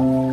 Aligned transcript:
Thank. 0.00 0.29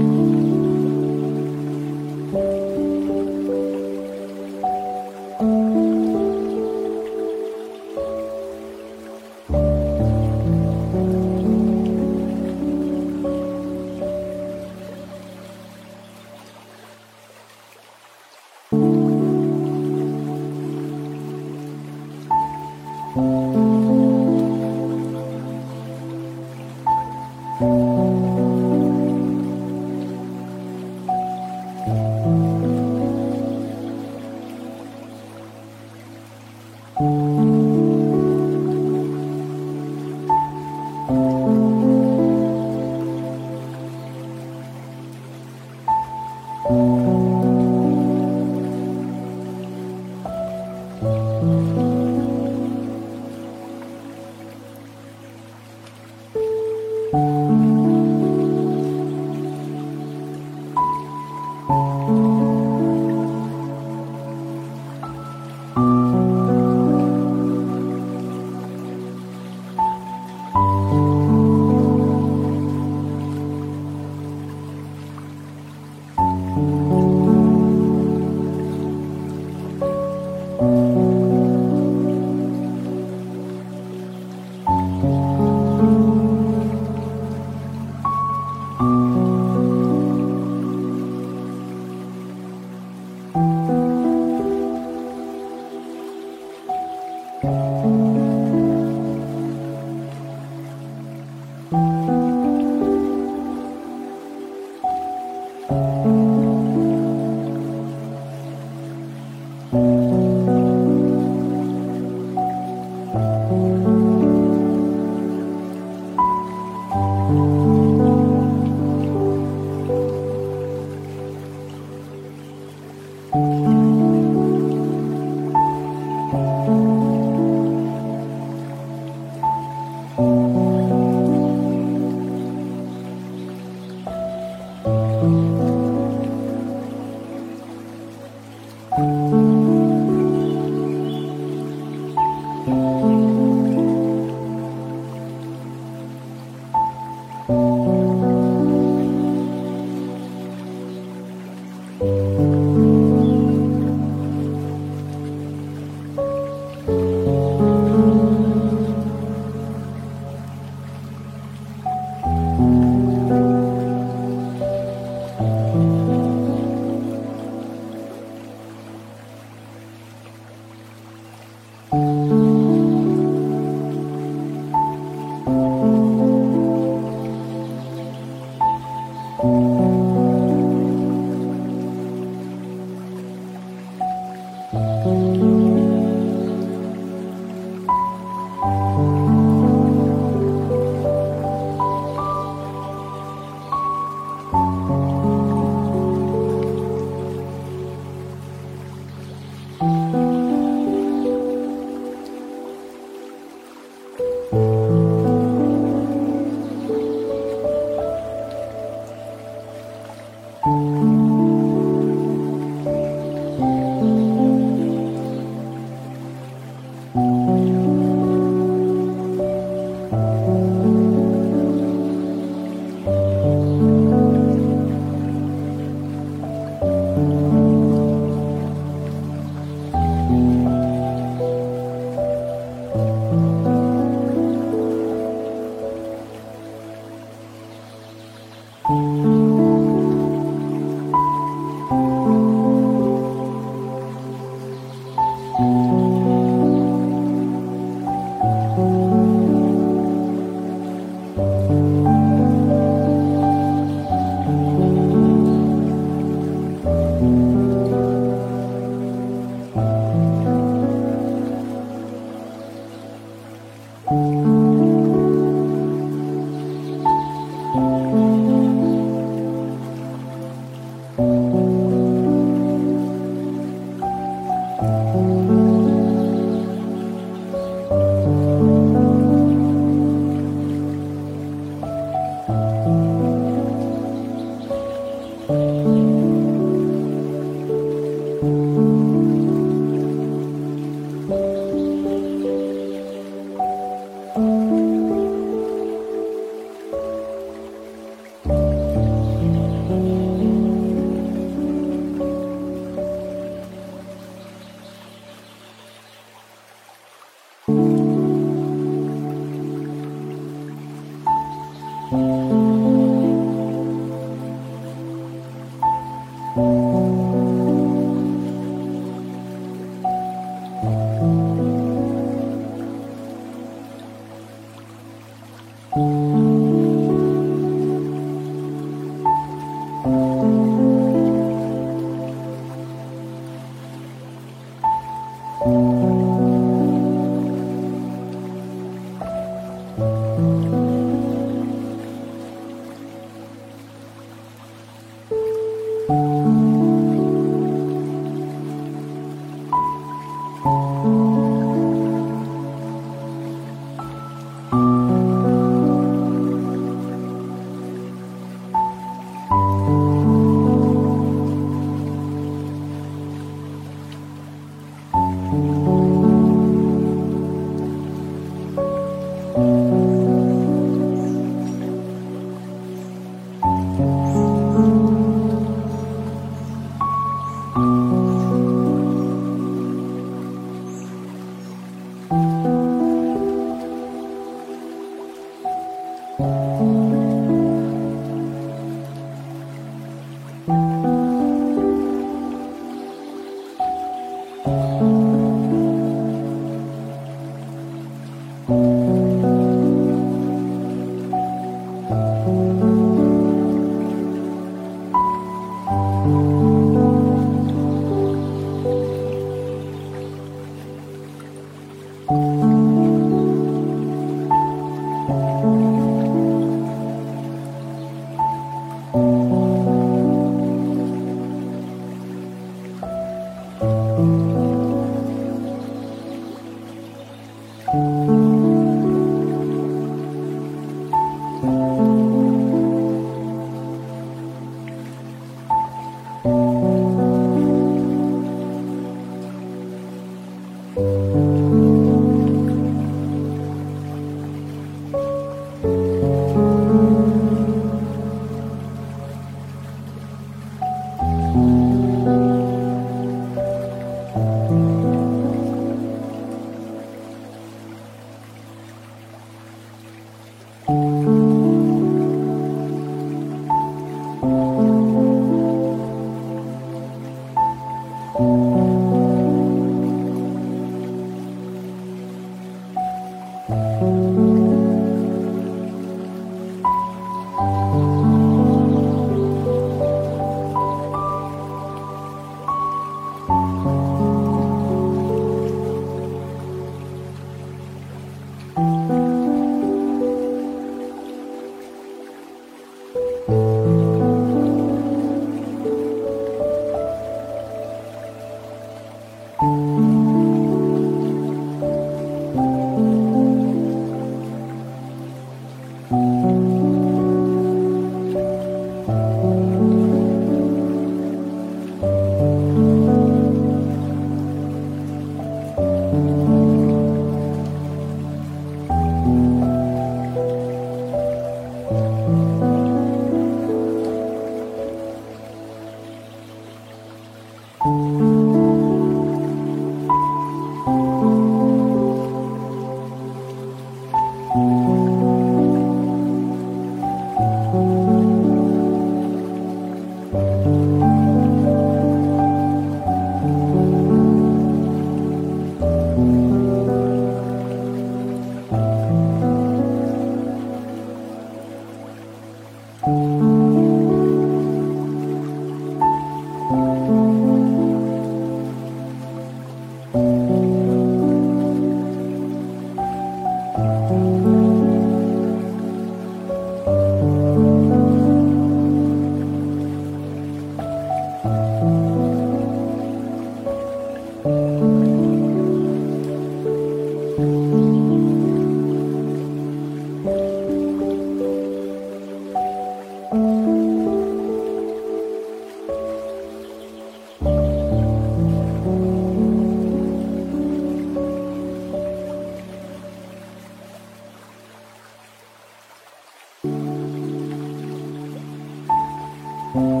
Música 599.73 600.00